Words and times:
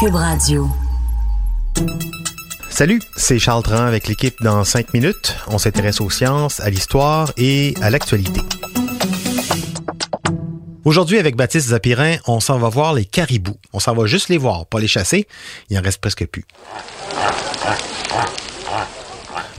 Cube 0.00 0.14
Radio. 0.14 0.68
Salut, 2.70 3.00
c'est 3.16 3.38
Charles 3.38 3.62
Tran 3.62 3.84
avec 3.84 4.06
l'équipe 4.06 4.34
dans 4.42 4.62
5 4.64 4.94
minutes. 4.94 5.36
On 5.48 5.58
s'intéresse 5.58 6.00
aux 6.00 6.10
sciences, 6.10 6.60
à 6.60 6.70
l'histoire 6.70 7.32
et 7.36 7.74
à 7.80 7.90
l'actualité. 7.90 8.40
Aujourd'hui, 10.84 11.18
avec 11.18 11.36
Baptiste 11.36 11.68
Zapirin, 11.68 12.16
on 12.26 12.40
s'en 12.40 12.58
va 12.58 12.68
voir 12.68 12.94
les 12.94 13.04
caribous. 13.04 13.58
On 13.72 13.80
s'en 13.80 13.94
va 13.94 14.06
juste 14.06 14.28
les 14.28 14.38
voir, 14.38 14.66
pas 14.66 14.78
les 14.78 14.88
chasser. 14.88 15.26
Il 15.68 15.78
en 15.78 15.82
reste 15.82 16.00
presque 16.00 16.26
plus. 16.26 16.46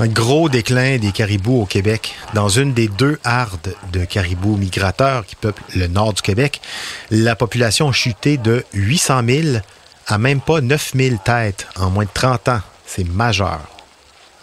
Un 0.00 0.06
gros 0.06 0.48
déclin 0.48 0.98
des 0.98 1.10
caribous 1.10 1.62
au 1.62 1.66
Québec. 1.66 2.14
Dans 2.32 2.48
une 2.48 2.72
des 2.72 2.86
deux 2.86 3.18
hardes 3.24 3.74
de 3.92 4.04
caribous 4.04 4.56
migrateurs 4.56 5.26
qui 5.26 5.34
peuplent 5.34 5.64
le 5.74 5.88
nord 5.88 6.12
du 6.12 6.22
Québec, 6.22 6.60
la 7.10 7.34
population 7.34 7.88
a 7.88 7.92
chuté 7.92 8.36
de 8.36 8.64
800 8.74 9.22
000 9.26 9.58
à 10.06 10.18
même 10.18 10.40
pas 10.40 10.60
9 10.60 10.92
000 10.94 11.16
têtes 11.24 11.66
en 11.74 11.90
moins 11.90 12.04
de 12.04 12.10
30 12.14 12.48
ans. 12.48 12.60
C'est 12.86 13.08
majeur. 13.08 13.58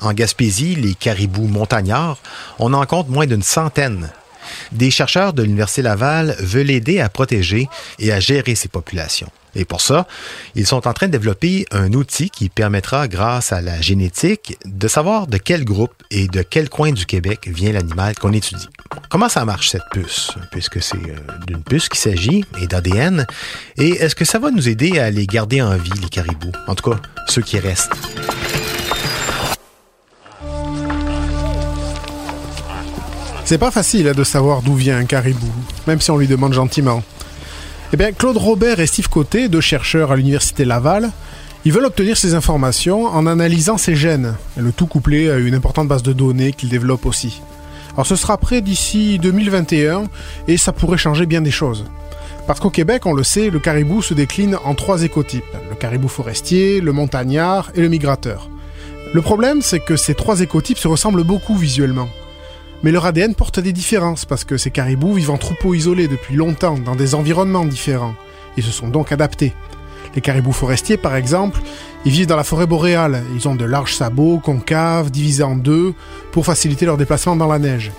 En 0.02 0.12
Gaspésie, 0.12 0.76
les 0.76 0.94
caribous 0.94 1.48
montagnards, 1.48 2.18
on 2.60 2.74
en 2.74 2.86
compte 2.86 3.08
moins 3.08 3.26
d'une 3.26 3.42
centaine. 3.42 4.10
Des 4.74 4.92
chercheurs 4.92 5.32
de 5.32 5.42
l'Université 5.42 5.84
Laval 5.84 6.36
veulent 6.40 6.70
aider 6.70 7.00
à 7.00 7.08
protéger 7.08 7.70
et 7.98 8.12
à 8.12 8.20
gérer 8.20 8.56
ces 8.56 8.68
populations. 8.68 9.32
Et 9.56 9.66
pour 9.66 9.82
ça, 9.82 10.08
ils 10.56 10.68
sont 10.68 10.88
en 10.88 10.94
train 10.94 11.08
de 11.08 11.12
développer 11.12 11.66
un 11.72 11.94
outil 11.94 12.30
qui 12.30 12.50
permettra, 12.50 13.08
grâce 13.08 13.54
à 13.54 13.62
la 13.62 13.82
génétique, 13.82 14.58
de 14.66 14.88
savoir 14.88 15.28
de 15.28 15.38
quel 15.38 15.64
groupe 15.64 15.94
et 16.12 16.28
de 16.28 16.42
quel 16.42 16.70
coin 16.70 16.92
du 16.92 17.06
Québec 17.06 17.48
vient 17.48 17.72
l'animal 17.72 18.16
qu'on 18.16 18.34
étudie. 18.34 18.68
Comment 19.10 19.30
ça 19.30 19.46
marche 19.46 19.70
cette 19.70 19.90
puce, 19.92 20.32
puisque 20.52 20.82
c'est 20.82 20.98
euh, 20.98 21.18
d'une 21.48 21.64
puce 21.64 21.90
qu'il 21.90 22.00
s'agit 22.00 22.44
et 22.62 22.68
d'ADN, 22.68 23.26
et 23.78 23.90
est-ce 23.90 24.16
que 24.16 24.26
ça 24.26 24.40
va 24.40 24.52
nous 24.52 24.68
aider 24.68 25.00
à 25.00 25.10
les 25.10 25.26
garder 25.26 25.62
en 25.62 25.76
vie, 25.78 25.92
les 26.02 26.10
caribous, 26.10 26.52
en 26.68 26.76
tout 26.76 26.92
cas 26.92 27.00
ceux 27.28 27.42
qui 27.42 27.60
restent? 27.60 27.94
C'est 33.46 33.60
pas 33.60 33.70
facile 33.70 34.08
hein, 34.08 34.14
de 34.14 34.24
savoir 34.24 34.64
d'où 34.64 34.74
vient 34.74 34.98
un 34.98 35.06
caribou, 35.06 35.52
même 35.86 36.02
si 36.02 36.10
on 36.10 36.18
lui 36.18 36.28
demande 36.28 36.54
gentiment. 36.54 37.04
Eh 37.94 38.14
Claude 38.14 38.38
Robert 38.38 38.80
et 38.80 38.88
Steve 38.88 39.10
Côté, 39.10 39.48
deux 39.48 39.62
chercheurs 39.62 40.12
à 40.12 40.16
l'Université 40.16 40.66
Laval, 40.66 41.12
ils 41.66 41.72
veulent 41.72 41.86
obtenir 41.86 42.18
ces 42.18 42.34
informations 42.34 43.06
en 43.06 43.26
analysant 43.28 43.78
ces 43.78 43.96
gènes, 43.96 44.36
le 44.58 44.72
tout 44.72 44.88
couplé 44.88 45.30
à 45.30 45.38
une 45.38 45.54
importante 45.54 45.88
base 45.88 46.04
de 46.04 46.12
données 46.12 46.52
qu'ils 46.52 46.70
développent 46.70 47.06
aussi. 47.06 47.42
Alors 47.94 48.08
ce 48.08 48.16
sera 48.16 48.38
prêt 48.38 48.62
d'ici 48.62 49.20
2021 49.20 50.06
et 50.48 50.58
ça 50.58 50.74
pourrait 50.74 50.98
changer 50.98 51.26
bien 51.26 51.42
des 51.42 51.52
choses. 51.52 51.86
Parce 52.48 52.60
qu'au 52.60 52.70
Québec, 52.70 53.06
on 53.06 53.14
le 53.14 53.24
sait, 53.24 53.50
le 53.50 53.60
caribou 53.60 54.02
se 54.02 54.14
décline 54.14 54.58
en 54.66 54.74
trois 54.76 55.04
écotypes. 55.04 55.44
Le 55.70 55.76
caribou 55.76 56.08
forestier, 56.08 56.82
le 56.82 56.92
montagnard 56.92 57.72
et 57.76 57.82
le 57.82 57.88
migrateur. 57.88 58.50
Le 59.14 59.22
problème, 59.22 59.62
c'est 59.62 59.80
que 59.80 59.96
ces 59.96 60.16
trois 60.16 60.42
écotypes 60.42 60.78
se 60.78 60.88
ressemblent 60.88 61.24
beaucoup 61.24 61.56
visuellement. 61.56 62.10
Mais 62.84 62.92
leur 62.92 63.06
ADN 63.06 63.36
porte 63.36 63.60
des 63.60 63.74
différences 63.74 64.26
parce 64.26 64.44
que 64.44 64.58
ces 64.58 64.72
caribous 64.72 65.14
vivent 65.14 65.32
en 65.32 65.38
troupeaux 65.38 65.74
isolés 65.74 66.08
depuis 66.08 66.36
longtemps 66.36 66.78
dans 66.78 66.96
des 66.96 67.16
environnements 67.16 67.66
différents 67.66 68.16
et 68.58 68.62
se 68.62 68.72
sont 68.72 68.88
donc 68.88 69.12
adaptés. 69.12 69.54
Les 70.16 70.22
caribous 70.22 70.54
forestiers, 70.54 70.98
par 70.98 71.16
exemple, 71.16 71.60
ils 72.06 72.12
vivent 72.12 72.28
dans 72.28 72.38
la 72.38 72.44
forêt 72.44 72.68
boréale. 72.68 73.24
Ils 73.36 73.48
ont 73.48 73.56
de 73.56 73.66
larges 73.66 73.96
sabots 73.96 74.40
concaves, 74.40 75.12
divisés 75.12 75.44
en 75.44 75.56
deux, 75.56 75.94
pour 76.32 76.46
faciliter 76.46 76.86
leur 76.86 76.98
déplacement 76.98 77.36
dans 77.36 77.48
la 77.48 77.60
neige. 77.60 77.92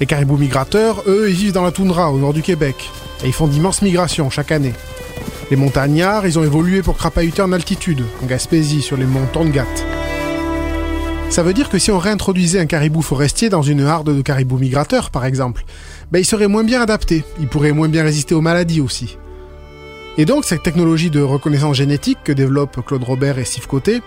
Les 0.00 0.06
caribous 0.06 0.36
migrateurs, 0.36 1.02
eux, 1.06 1.30
ils 1.30 1.36
vivent 1.36 1.52
dans 1.52 1.64
la 1.64 1.72
toundra, 1.72 2.10
au 2.12 2.18
nord 2.18 2.34
du 2.34 2.42
Québec, 2.42 2.90
et 3.24 3.28
ils 3.28 3.32
font 3.32 3.48
d'immenses 3.48 3.82
migrations 3.82 4.30
chaque 4.30 4.52
année. 4.52 4.74
Les 5.50 5.56
montagnards, 5.56 6.26
ils 6.26 6.38
ont 6.38 6.44
évolué 6.44 6.82
pour 6.82 6.98
crapahuter 6.98 7.40
en 7.40 7.52
altitude, 7.52 8.04
en 8.22 8.26
Gaspésie, 8.26 8.82
sur 8.82 8.98
les 8.98 9.06
monts 9.06 9.26
Tongat. 9.32 9.97
Ça 11.30 11.42
veut 11.42 11.52
dire 11.52 11.68
que 11.68 11.78
si 11.78 11.90
on 11.90 11.98
réintroduisait 11.98 12.58
un 12.58 12.66
caribou 12.66 13.02
forestier 13.02 13.48
dans 13.48 13.62
une 13.62 13.82
harde 13.82 14.16
de 14.16 14.22
caribous 14.22 14.58
migrateurs, 14.58 15.10
par 15.10 15.24
exemple, 15.24 15.64
ben 16.10 16.18
il 16.18 16.24
serait 16.24 16.48
moins 16.48 16.64
bien 16.64 16.80
adapté, 16.80 17.22
il 17.38 17.48
pourrait 17.48 17.72
moins 17.72 17.88
bien 17.88 18.02
résister 18.02 18.34
aux 18.34 18.40
maladies 18.40 18.80
aussi. 18.80 19.18
Et 20.16 20.24
donc 20.24 20.44
cette 20.44 20.62
technologie 20.64 21.10
de 21.10 21.20
reconnaissance 21.20 21.76
génétique 21.76 22.18
que 22.24 22.32
développent 22.32 22.84
Claude 22.84 23.04
Robert 23.04 23.38
et 23.38 23.44
Steve 23.44 23.68
Côté, 23.68 24.00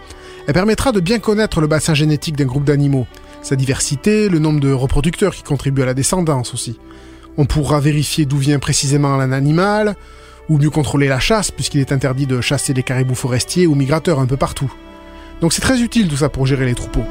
elle 0.47 0.53
permettra 0.53 0.91
de 0.91 0.99
bien 0.99 1.19
connaître 1.19 1.61
le 1.61 1.67
bassin 1.67 1.93
génétique 1.93 2.35
d'un 2.35 2.45
groupe 2.45 2.65
d'animaux, 2.65 3.07
sa 3.43 3.55
diversité, 3.55 4.27
le 4.27 4.39
nombre 4.39 4.59
de 4.59 4.73
reproducteurs 4.73 5.35
qui 5.35 5.43
contribuent 5.43 5.83
à 5.83 5.85
la 5.85 5.93
descendance 5.93 6.53
aussi. 6.53 6.79
On 7.37 7.45
pourra 7.45 7.79
vérifier 7.79 8.25
d'où 8.25 8.37
vient 8.37 8.59
précisément 8.59 9.13
un 9.13 9.31
animal, 9.31 9.95
ou 10.49 10.57
mieux 10.57 10.69
contrôler 10.69 11.07
la 11.07 11.19
chasse, 11.19 11.51
puisqu'il 11.51 11.79
est 11.79 11.93
interdit 11.93 12.25
de 12.25 12.41
chasser 12.41 12.73
des 12.73 12.83
caribous 12.83 13.15
forestiers 13.15 13.67
ou 13.67 13.75
migrateurs 13.75 14.19
un 14.19 14.25
peu 14.25 14.37
partout. 14.37 14.73
Donc 15.41 15.53
c'est 15.53 15.61
très 15.61 15.81
utile 15.81 16.07
tout 16.07 16.17
ça 16.17 16.29
pour 16.29 16.45
gérer 16.45 16.65
les 16.65 16.75
troupeaux. 16.75 17.03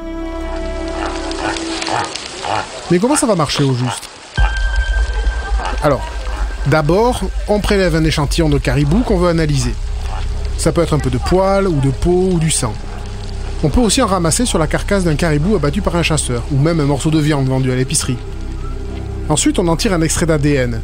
Mais 2.89 2.97
comment 2.97 3.15
ça 3.15 3.27
va 3.27 3.35
marcher 3.35 3.63
au 3.63 3.73
juste? 3.73 4.09
Alors, 5.83 6.05
d'abord, 6.67 7.21
on 7.47 7.59
prélève 7.59 7.95
un 7.95 8.03
échantillon 8.03 8.49
de 8.49 8.57
caribou 8.57 8.99
qu'on 8.99 9.17
veut 9.17 9.29
analyser. 9.29 9.73
Ça 10.57 10.71
peut 10.71 10.81
être 10.81 10.93
un 10.93 10.99
peu 10.99 11.09
de 11.09 11.17
poils, 11.17 11.67
ou 11.67 11.79
de 11.81 11.89
peau, 11.89 12.29
ou 12.31 12.39
du 12.39 12.51
sang. 12.51 12.73
On 13.63 13.69
peut 13.69 13.81
aussi 13.81 14.01
en 14.01 14.07
ramasser 14.07 14.45
sur 14.45 14.59
la 14.59 14.67
carcasse 14.67 15.03
d'un 15.03 15.15
caribou 15.15 15.55
abattu 15.55 15.81
par 15.81 15.95
un 15.95 16.03
chasseur, 16.03 16.43
ou 16.51 16.57
même 16.57 16.79
un 16.79 16.85
morceau 16.85 17.11
de 17.11 17.19
viande 17.19 17.47
vendu 17.47 17.71
à 17.71 17.75
l'épicerie. 17.75 18.17
Ensuite, 19.29 19.59
on 19.59 19.67
en 19.67 19.75
tire 19.75 19.93
un 19.93 20.01
extrait 20.01 20.25
d'ADN. 20.25 20.81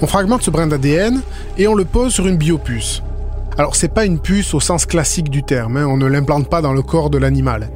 On 0.00 0.06
fragmente 0.06 0.42
ce 0.42 0.50
brin 0.50 0.66
d'ADN 0.66 1.20
et 1.56 1.68
on 1.68 1.74
le 1.74 1.84
pose 1.84 2.12
sur 2.12 2.26
une 2.26 2.36
biopuce. 2.36 3.02
Alors 3.58 3.74
c'est 3.74 3.92
pas 3.92 4.04
une 4.04 4.20
puce 4.20 4.54
au 4.54 4.60
sens 4.60 4.86
classique 4.86 5.30
du 5.30 5.42
terme, 5.42 5.78
hein, 5.78 5.86
on 5.88 5.96
ne 5.96 6.06
l'implante 6.06 6.48
pas 6.48 6.62
dans 6.62 6.72
le 6.72 6.80
corps 6.80 7.10
de 7.10 7.18
l'animal. 7.18 7.70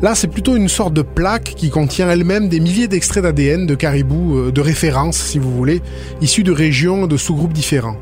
Là, 0.00 0.14
c'est 0.14 0.28
plutôt 0.28 0.54
une 0.54 0.68
sorte 0.68 0.94
de 0.94 1.02
plaque 1.02 1.54
qui 1.56 1.68
contient 1.68 2.08
elle-même 2.08 2.48
des 2.48 2.60
milliers 2.60 2.86
d'extraits 2.86 3.24
d'ADN 3.24 3.66
de 3.66 3.74
caribou 3.74 4.36
euh, 4.36 4.52
de 4.52 4.60
référence, 4.60 5.16
si 5.16 5.40
vous 5.40 5.50
voulez, 5.50 5.82
issus 6.20 6.44
de 6.44 6.52
régions, 6.52 7.08
de 7.08 7.16
sous-groupes 7.16 7.54
différents. 7.54 7.96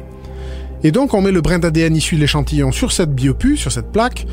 Et 0.83 0.93
donc, 0.93 1.15
on 1.15 1.23
met 1.23 1.31
le 1.33 1.41
brin 1.41 1.59
d'ADN 1.59 1.97
issu 1.97 2.17
de 2.17 2.21
l'échantillon 2.21 2.73
sur 2.73 2.93
cette 2.93 3.15
biopuce, 3.15 3.61
sur 3.61 3.73
cette 3.73 3.91
plaque, 3.91 4.27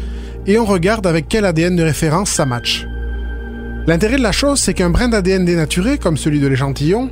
et 0.45 0.59
on 0.59 0.65
regarde 0.65 1.07
avec 1.07 1.29
quel 1.29 1.45
ADN 1.45 1.77
de 1.77 1.83
référence 1.83 2.31
ça 2.31 2.45
match. 2.45 2.85
L'intérêt 3.87 4.17
de 4.17 4.23
la 4.23 4.33
chose, 4.33 4.59
c'est 4.59 4.73
qu'un 4.73 4.89
brin 4.89 5.07
d'ADN 5.07 5.45
dénaturé, 5.45 5.97
comme 5.97 6.17
celui 6.17 6.41
de 6.41 6.47
l'échantillon, 6.47 7.09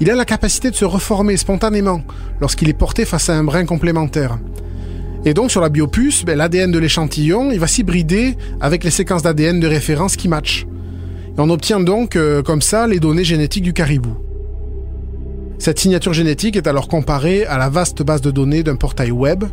il 0.00 0.10
a 0.10 0.14
la 0.14 0.24
capacité 0.24 0.70
de 0.70 0.76
se 0.76 0.86
reformer 0.86 1.36
spontanément 1.36 2.00
lorsqu'il 2.40 2.70
est 2.70 2.72
porté 2.72 3.04
face 3.04 3.28
à 3.28 3.36
un 3.36 3.44
brin 3.44 3.66
complémentaire. 3.66 4.38
Et 5.24 5.34
donc 5.34 5.50
sur 5.50 5.60
la 5.60 5.68
biopuce, 5.68 6.24
ben, 6.24 6.36
l'ADN 6.36 6.70
de 6.70 6.78
l'échantillon, 6.78 7.50
il 7.50 7.58
va 7.58 7.66
s'hybrider 7.66 8.36
avec 8.60 8.84
les 8.84 8.90
séquences 8.90 9.22
d'ADN 9.22 9.60
de 9.60 9.66
référence 9.66 10.16
qui 10.16 10.28
matchent. 10.28 10.66
Et 11.36 11.40
on 11.40 11.50
obtient 11.50 11.80
donc 11.80 12.16
euh, 12.16 12.42
comme 12.42 12.62
ça 12.62 12.86
les 12.86 13.00
données 13.00 13.24
génétiques 13.24 13.64
du 13.64 13.72
caribou. 13.72 14.16
Cette 15.58 15.80
signature 15.80 16.12
génétique 16.12 16.56
est 16.56 16.68
alors 16.68 16.86
comparée 16.86 17.44
à 17.44 17.58
la 17.58 17.68
vaste 17.68 18.02
base 18.02 18.20
de 18.20 18.30
données 18.30 18.62
d'un 18.62 18.76
portail 18.76 19.10
web, 19.10 19.44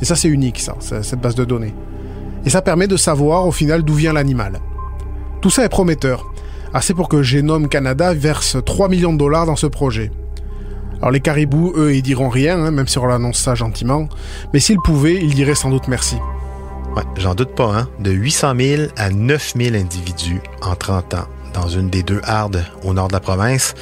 et 0.00 0.04
ça 0.04 0.16
c'est 0.16 0.28
unique 0.28 0.58
ça, 0.58 0.74
cette 0.80 1.20
base 1.20 1.36
de 1.36 1.44
données. 1.44 1.74
Et 2.44 2.50
ça 2.50 2.62
permet 2.62 2.88
de 2.88 2.96
savoir 2.96 3.46
au 3.46 3.52
final 3.52 3.84
d'où 3.84 3.94
vient 3.94 4.12
l'animal. 4.12 4.60
Tout 5.40 5.50
ça 5.50 5.64
est 5.64 5.68
prometteur. 5.68 6.32
Assez 6.74 6.94
pour 6.94 7.08
que 7.08 7.22
Genome 7.22 7.68
Canada 7.68 8.12
verse 8.12 8.56
3 8.64 8.88
millions 8.88 9.12
de 9.12 9.18
dollars 9.18 9.46
dans 9.46 9.56
ce 9.56 9.66
projet. 9.66 10.10
Alors 11.02 11.10
les 11.10 11.20
caribous, 11.20 11.72
eux, 11.74 11.96
ils 11.96 12.02
diront 12.02 12.28
rien, 12.28 12.64
hein, 12.64 12.70
même 12.70 12.86
si 12.86 12.96
on 12.96 13.06
l'annonce 13.06 13.38
ça 13.38 13.56
gentiment. 13.56 14.08
Mais 14.54 14.60
s'ils 14.60 14.78
pouvaient, 14.78 15.16
ils 15.16 15.34
diraient 15.34 15.56
sans 15.56 15.70
doute 15.70 15.88
merci. 15.88 16.16
Ouais, 16.96 17.02
j'en 17.16 17.34
doute 17.34 17.56
pas, 17.56 17.76
hein. 17.76 17.88
De 17.98 18.12
800 18.12 18.54
000 18.56 18.82
à 18.96 19.10
9 19.10 19.54
000 19.56 19.74
individus 19.74 20.40
en 20.60 20.76
30 20.76 21.14
ans 21.14 21.26
dans 21.52 21.68
une 21.68 21.90
des 21.90 22.02
deux 22.02 22.20
hardes 22.24 22.64
au 22.82 22.94
nord 22.94 23.08
de 23.08 23.12
la 23.12 23.20
province. 23.20 23.74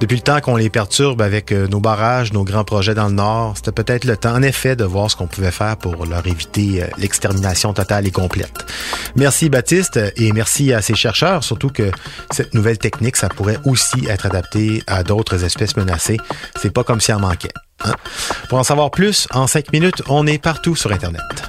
Depuis 0.00 0.16
le 0.16 0.22
temps 0.22 0.40
qu'on 0.40 0.56
les 0.56 0.70
perturbe 0.70 1.22
avec 1.22 1.52
euh, 1.52 1.66
nos 1.68 1.80
barrages, 1.80 2.32
nos 2.32 2.44
grands 2.44 2.64
projets 2.64 2.94
dans 2.94 3.08
le 3.08 3.14
nord, 3.14 3.54
c'était 3.56 3.72
peut-être 3.72 4.04
le 4.04 4.16
temps, 4.16 4.34
en 4.34 4.42
effet, 4.42 4.76
de 4.76 4.84
voir 4.84 5.10
ce 5.10 5.16
qu'on 5.16 5.26
pouvait 5.26 5.50
faire 5.50 5.76
pour 5.76 6.06
leur 6.06 6.26
éviter 6.26 6.82
euh, 6.82 6.86
l'extermination 6.98 7.72
totale 7.72 8.06
et 8.06 8.10
complète. 8.10 8.66
Merci 9.14 9.48
Baptiste 9.48 9.98
et 10.16 10.32
merci 10.32 10.72
à 10.72 10.82
ces 10.82 10.94
chercheurs, 10.94 11.44
surtout 11.44 11.70
que 11.70 11.90
cette 12.30 12.54
nouvelle 12.54 12.78
technique, 12.78 13.16
ça 13.16 13.28
pourrait 13.28 13.58
aussi 13.64 14.06
être 14.08 14.26
adapté 14.26 14.82
à 14.86 15.02
d'autres 15.02 15.44
espèces 15.44 15.76
menacées. 15.76 16.18
C'est 16.56 16.70
pas 16.70 16.84
comme 16.84 17.00
si 17.00 17.12
en 17.12 17.20
manquait. 17.20 17.52
Hein? 17.84 17.94
Pour 18.48 18.58
en 18.58 18.64
savoir 18.64 18.90
plus, 18.90 19.26
en 19.32 19.46
cinq 19.46 19.72
minutes, 19.72 20.02
on 20.08 20.26
est 20.26 20.38
partout 20.38 20.76
sur 20.76 20.92
Internet. 20.92 21.45